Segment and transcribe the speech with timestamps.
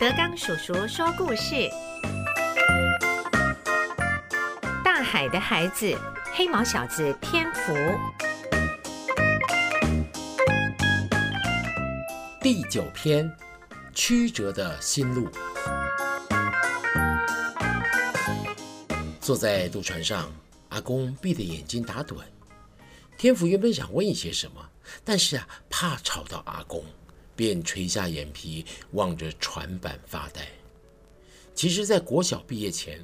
[0.00, 1.68] 德刚叔叔说故事：
[4.84, 5.92] 大海的孩子，
[6.32, 7.74] 黑毛小子天福。
[12.40, 13.28] 第九篇：
[13.92, 15.28] 曲折的心路。
[19.20, 20.30] 坐在渡船上，
[20.68, 22.18] 阿公闭着眼睛打盹。
[23.16, 24.64] 天福原本想问一些什么，
[25.02, 26.84] 但是啊，怕吵到阿公。
[27.38, 28.64] 便垂下眼皮，
[28.94, 30.44] 望着船板发呆。
[31.54, 33.00] 其实，在国小毕业前，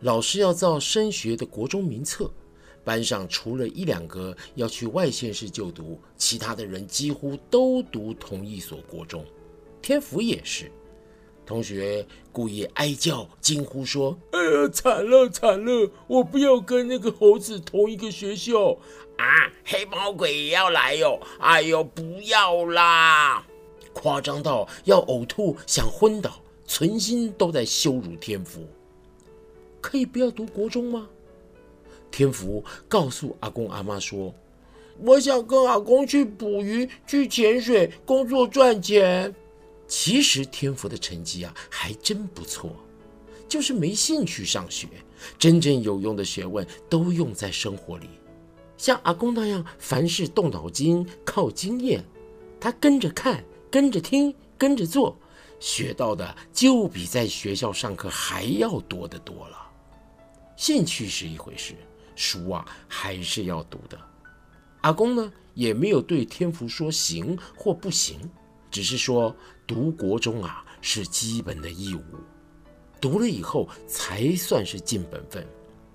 [0.00, 2.30] 老师要造升学的国中名册，
[2.82, 9.22] 班上除了一两个要去外县市就读，其他的人几乎都读同一所国中。
[9.82, 10.72] 天福也是。
[11.44, 15.90] 同学故意哀叫，惊呼说：“哎呀，惨了惨了！
[16.06, 18.78] 我不要跟那个猴子同一个学校
[19.18, 19.52] 啊！
[19.62, 21.20] 黑猫鬼也要来哟！
[21.38, 23.46] 哎呦，不要啦！”
[23.94, 28.66] 夸张到要呕吐、想昏倒，存心都在羞辱天福。
[29.80, 31.08] 可以不要读国中吗？
[32.10, 34.34] 天福告诉阿公阿妈说
[35.00, 39.34] ：“我想跟阿公去捕鱼、去潜水、工作赚钱。”
[39.86, 42.70] 其实天福的成绩啊还真不错，
[43.48, 44.88] 就是没兴趣上学。
[45.38, 48.08] 真正有用的学问都用在生活里，
[48.76, 52.04] 像阿公那样，凡事动脑筋、靠经验，
[52.60, 53.44] 他跟着看。
[53.74, 55.18] 跟着听，跟着做，
[55.58, 59.68] 学到的就比在学校上课还要多得多了。
[60.56, 61.74] 兴趣是一回事，
[62.14, 63.98] 书啊还是要读的。
[64.82, 68.20] 阿公呢也没有对天福说行或不行，
[68.70, 69.34] 只是说
[69.66, 72.02] 读国中啊是基本的义务，
[73.00, 75.44] 读了以后才算是尽本分，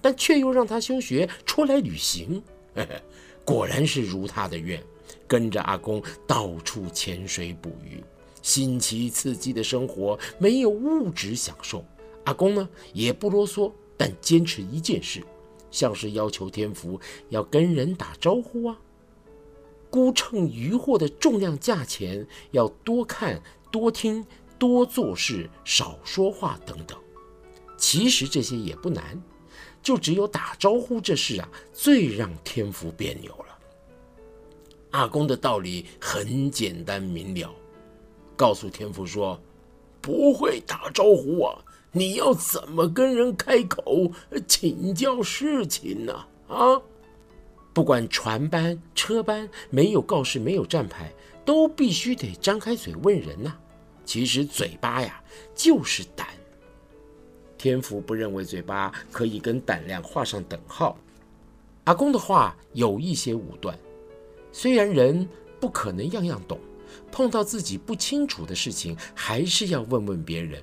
[0.00, 2.42] 但却又让他休学出来旅行。
[3.44, 4.82] 果然是如他的愿。
[5.26, 8.02] 跟着阿公到处潜水捕鱼，
[8.42, 11.84] 新奇刺激的生活没有物质享受。
[12.24, 15.22] 阿公呢也不啰嗦，但坚持一件事，
[15.70, 18.78] 像是要求天福要跟人打招呼啊，
[19.90, 24.24] 估称渔获的重量价钱，要多看多听
[24.58, 26.98] 多做事少说话等等。
[27.78, 29.22] 其实这些也不难，
[29.82, 33.45] 就只有打招呼这事啊，最让天福别扭了。
[34.96, 37.54] 阿公的道理很简单明了，
[38.34, 39.38] 告诉天福说
[40.00, 41.58] ：“不会打招呼啊，
[41.92, 44.10] 你要怎么跟人开口
[44.48, 46.14] 请教事情呢？
[46.48, 46.80] 啊，
[47.74, 51.12] 不管船班、车班，没有告示、没有站牌，
[51.44, 53.54] 都必须得张开嘴问人呐。
[54.06, 55.22] 其实嘴巴呀，
[55.54, 56.26] 就是胆。
[57.58, 60.96] 天福不认为嘴巴可以跟胆量画上等号。
[61.84, 63.78] 阿公的话有一些武断。”
[64.58, 65.28] 虽然人
[65.60, 66.58] 不可能样样懂，
[67.12, 70.62] 碰到自己不清楚的事情，还是要问问别人，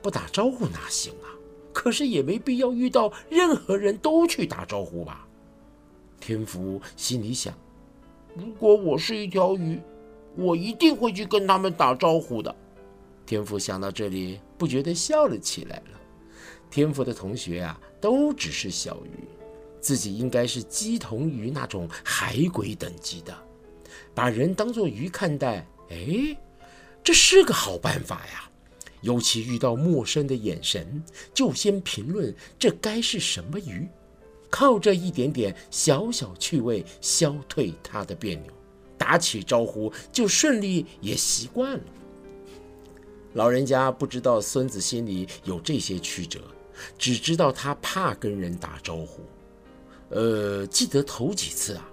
[0.00, 1.26] 不打招呼哪行啊？
[1.72, 5.26] 可是也没必要遇到任何人都去打招呼吧？
[6.20, 7.52] 天福心里想：
[8.36, 9.80] 如果我是一条鱼，
[10.36, 12.54] 我一定会去跟他们打招呼的。
[13.26, 16.00] 天福想到这里，不觉得笑了起来了。
[16.70, 19.41] 天福的同学啊，都只是小鱼。
[19.82, 23.36] 自己应该是鸡同鱼那种海鬼等级的，
[24.14, 26.34] 把人当作鱼看待，哎，
[27.02, 28.48] 这是个好办法呀。
[29.00, 31.02] 尤其遇到陌生的眼神，
[31.34, 33.88] 就先评论这该是什么鱼，
[34.48, 38.52] 靠这一点点小小趣味消退他的别扭，
[38.96, 41.84] 打起招呼就顺利也习惯了。
[43.32, 46.40] 老人家不知道孙子心里有这些曲折，
[46.96, 49.24] 只知道他怕跟人打招呼。
[50.12, 51.88] 呃，记得头几次啊，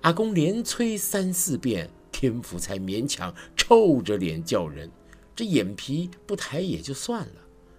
[0.00, 4.90] 阿公连催三四遍，天福才勉强臭着脸叫人，
[5.36, 7.34] 这眼皮不抬也就算了，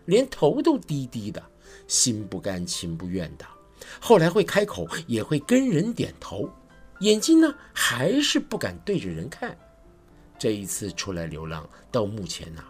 [0.06, 1.44] 连头都低低的，
[1.86, 3.46] 心不甘情不愿的。
[4.00, 6.50] 后来会开口，也会跟人点头，
[7.02, 9.58] 眼睛呢还是不敢对着人看。
[10.40, 12.64] 这一次出来流浪，到目前呐，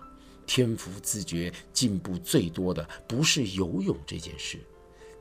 [0.48, 4.60] 天福自觉进步最多的不是游泳这件事。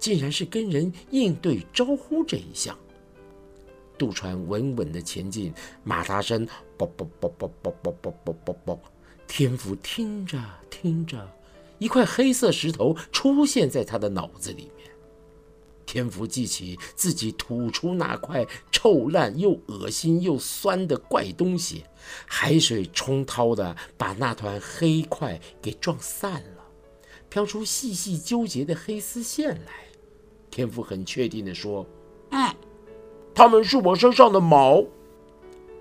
[0.03, 2.77] 竟然是跟人应对招呼这一项。
[3.97, 5.55] 渡船稳稳的前进，
[5.85, 6.45] 马达声
[6.77, 8.81] 啵啵啵啵啵啵啵啵啵啵。
[9.29, 11.31] 天福听着听着，
[11.79, 14.91] 一块黑色石头出现在他的脑子里面。
[15.87, 21.85] 天福记起自己吐出那块臭烂又恶心又酸的怪东西，
[22.27, 26.65] 海水冲涛的把那团黑块给撞散了，
[27.29, 29.92] 飘出细细纠结的黑丝线来。
[30.53, 31.85] 天父很确定的说
[32.31, 32.55] ：“嗯，
[33.35, 34.85] 他们是我身上的毛。”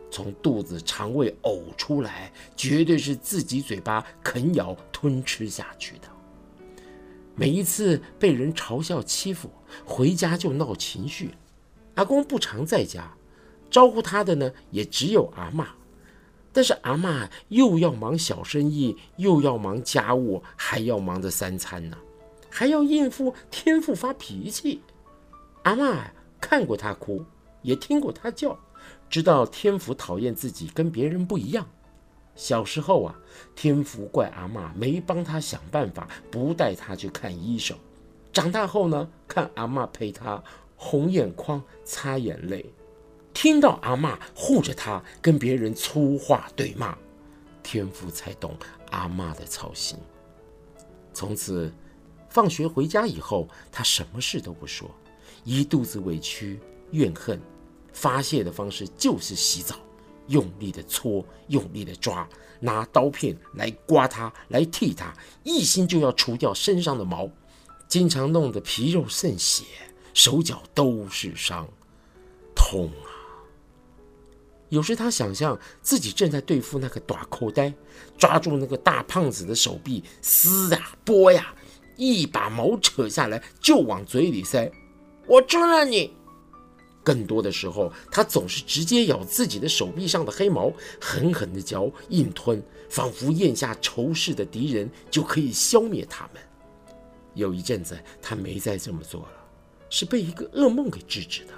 [0.10, 6.08] 从肚子肠胃呕出来，绝对是自己嘴巴啃咬吞吃下去的。
[7.36, 9.50] 每一次被人嘲笑欺负，
[9.86, 11.32] 回家就闹情绪。
[11.96, 13.14] 阿公不常在家，
[13.70, 15.68] 招呼他的呢也只有阿妈。
[16.54, 21.98] 但是阿妈又要忙小生意，又要忙家务，还要忙着三餐呢，
[22.52, 24.82] 还要应付天父发脾气。
[25.64, 27.24] 阿妈看过他哭，
[27.62, 28.60] 也听过他叫，
[29.10, 31.66] 知道天福讨厌自己跟别人不一样。
[32.36, 33.16] 小时候啊，
[33.56, 37.78] 天福怪阿妈没帮他想办法，不带他去看医生。
[38.34, 40.42] 长大后呢，看阿妈陪他
[40.76, 42.66] 红眼眶擦眼泪。
[43.34, 46.98] 听到阿妈护着他跟别人粗话对骂，
[47.62, 48.58] 天父才懂
[48.90, 49.98] 阿妈的操心。
[51.14, 51.72] 从此，
[52.32, 54.90] 放学回家以后，他什么事都不说，
[55.44, 56.58] 一肚子委屈
[56.92, 57.40] 怨恨，
[57.92, 59.76] 发泄的方式就是洗澡，
[60.28, 62.28] 用力的搓，用力的抓，
[62.62, 65.14] 拿刀片来刮他，来剃他，
[65.44, 67.30] 一心就要除掉身上的毛，
[67.90, 69.66] 经常弄得皮肉渗血，
[70.14, 71.68] 手脚都是伤，
[72.56, 73.12] 痛啊！
[74.70, 77.74] 有时他想象自己正在对付那个短口袋，
[78.18, 81.54] 抓住那个大胖子的手臂，撕呀剥呀，
[82.02, 84.72] 一把毛扯下来就往嘴里塞。
[85.28, 86.12] 我吃了你。
[87.04, 92.60] 更多的时候，他总是直接咬自己的手臂上的黑毛，狠狠地嚼硬吞，
[92.90, 96.42] 仿佛咽下仇视的敌人就可以消灭他们。
[97.36, 99.34] 有一阵子，他没再这么做了，
[99.88, 101.54] 是被一个噩梦给制止的。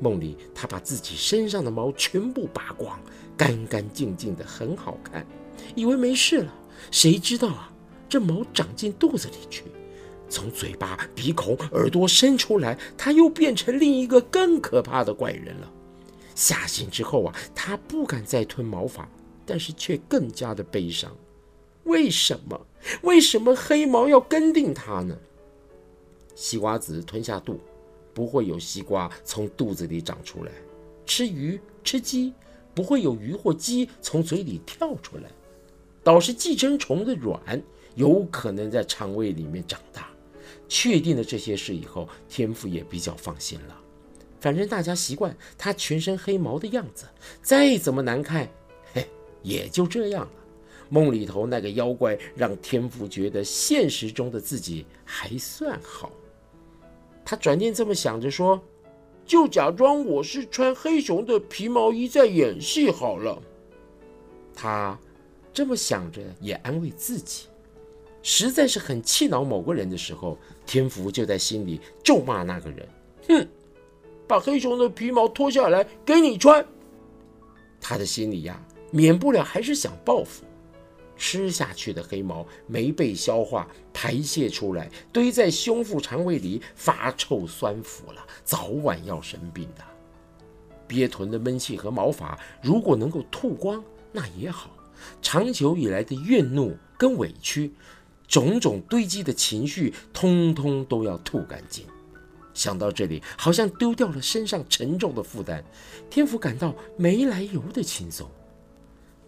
[0.00, 3.00] 梦里，他把自己身上的毛全部拔光，
[3.36, 5.26] 干干净净的，很好看，
[5.74, 6.54] 以为没事了。
[6.92, 7.71] 谁知道啊，
[8.12, 9.64] 这毛长进肚子里去，
[10.28, 15.72] 从嘴巴、鼻孔、耳朵伸出来，他又变成另一个更可怕的怪人了。
[16.34, 19.08] 吓醒之后啊，他不敢再吞毛发，
[19.46, 21.10] 但是却更加的悲伤。
[21.84, 22.60] 为什么？
[23.00, 25.16] 为什么黑毛要跟定他呢？
[26.34, 27.58] 西瓜子吞下肚。
[28.12, 30.52] 不会有西瓜从肚子里长出来，
[31.06, 32.34] 吃鱼吃鸡，
[32.74, 35.30] 不会有鱼或鸡从嘴里跳出来，
[36.04, 37.62] 倒是寄生虫的卵
[37.94, 40.08] 有可能在肠胃里面长大。
[40.68, 43.78] 确定了这些事以后，天父也比较放心了。
[44.40, 47.04] 反正大家习惯他全身黑毛的样子，
[47.42, 48.48] 再怎么难看，
[48.94, 49.06] 嘿，
[49.42, 50.32] 也就这样了。
[50.88, 56.10] 梦里头那个妖怪让天父觉得现实中的自己还算好。
[57.24, 58.60] 他转念这么想着说
[59.24, 63.40] ：“就假装我是穿黑熊的皮毛衣在演戏好了。”
[64.54, 64.98] 他
[65.52, 67.46] 这么想着，也安慰自己。
[68.22, 72.88] 实在是很气恼某个人的时候，天福就在心里咒骂那个人
[73.28, 73.48] ：“哼，
[74.26, 76.64] 把黑熊的皮毛脱下来给你穿。”
[77.80, 80.44] 他的心里呀，免不了还是想报复。
[81.16, 89.84] 吃下去的黑毛没被消化排泄出来，堆在胸腹肠胃里发臭酸腐了，早晚要生病的。
[90.88, 94.70] 憋臀的闷气和毛发如果能够吐光，那也好。
[95.20, 97.72] 长久以来的怨怒跟委屈，
[98.26, 101.84] 种种堆积的情绪，通通都要吐干净。
[102.54, 105.64] 想到这里，好像丢掉了身上沉重的负担，
[106.10, 108.28] 天福感到没来由的轻松。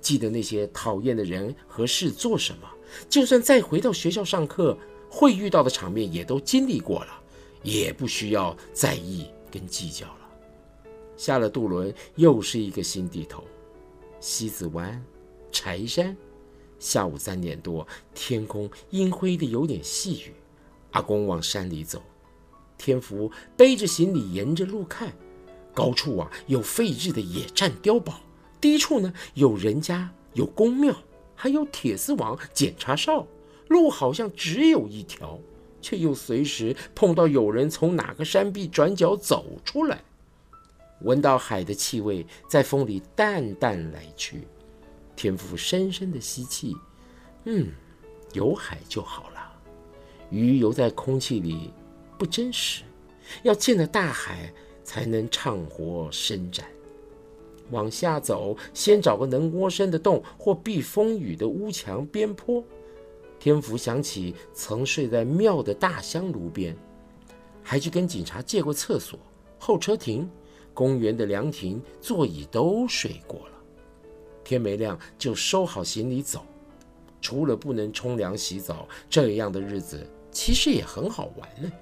[0.00, 2.69] 记得那些讨厌的人和事做什么，
[3.08, 4.77] 就算再回到学校上课，
[5.10, 7.19] 会遇到的场面也都经历过了，
[7.63, 10.19] 也不需要在意跟计较了。
[11.17, 13.43] 下了渡轮，又是一个新地头，
[14.20, 15.03] 西子湾、
[15.51, 16.15] 柴山。
[16.84, 20.34] 下午三点多，天空阴灰的有点细雨。
[20.91, 22.03] 阿公往山里走，
[22.76, 25.10] 天福背着行李沿着路看，
[25.72, 28.20] 高处啊有废置的野战碉堡。
[28.60, 30.94] 低处呢，有人家，有宫庙，
[31.34, 33.26] 还有铁丝网、检查哨。
[33.69, 35.38] 路好像只有一条，
[35.81, 40.05] 却又随时碰到有人从哪个山壁转角走出来。
[41.00, 44.46] 闻到海的气味，在风里淡淡来去。
[45.16, 46.76] 天父深深的吸气，
[47.44, 47.68] 嗯，
[48.32, 49.52] 有海就好了。
[50.30, 51.70] 鱼游在空气里
[52.18, 52.82] 不真实，
[53.42, 54.52] 要见了大海
[54.82, 56.66] 才能畅活伸展。
[57.70, 62.62] 往下走，先找个能窝身的洞或避风雨的屋墙边坡。
[63.38, 66.76] 天福想起曾睡在庙的大香炉边，
[67.62, 69.18] 还去跟警察借过厕所、
[69.58, 70.28] 候车亭、
[70.72, 73.54] 公园的凉亭，座椅都睡过了。
[74.44, 76.44] 天没亮就收好行李走。
[77.20, 81.72] 除了不能冲凉洗澡，这样的日子其实也很好玩呢。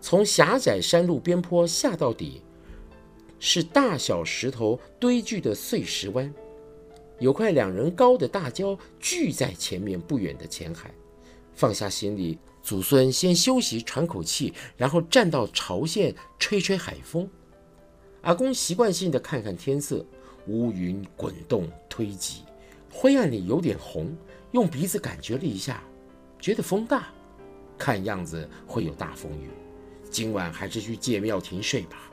[0.00, 2.42] 从狭窄山路边坡下到底。
[3.42, 6.30] 是大小石头堆聚的碎石湾，
[7.18, 10.90] 有块两人高的大礁聚在前面不远的前海。
[11.54, 17.26] 放下行李，祖孙先休息喘口气，然后站到潮线吹吹海风。
[18.20, 20.04] 阿公习惯性的看看天色，
[20.46, 22.42] 乌云滚动推挤，
[22.92, 24.12] 灰暗里有点红，
[24.52, 25.82] 用鼻子感觉了一下，
[26.38, 27.08] 觉得风大，
[27.78, 29.48] 看样子会有大风雨。
[30.10, 32.10] 今晚还是去借庙亭睡吧。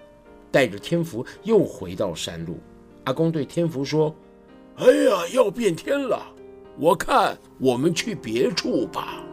[0.50, 2.58] 带着天福又回到山路，
[3.04, 4.16] 阿公对天福说
[4.78, 6.26] ：“哎呀，要变天了，
[6.78, 9.24] 我看我们去别处吧。”